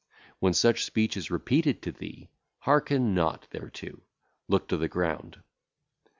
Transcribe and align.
When 0.39 0.53
such 0.55 0.83
speech 0.83 1.15
is 1.15 1.29
repeated 1.29 1.83
to 1.83 1.91
thee, 1.91 2.31
hearken 2.61 3.13
not 3.13 3.45
thereto, 3.51 4.01
look 4.47 4.67
to 4.69 4.77
the 4.77 4.89
ground. 4.89 5.43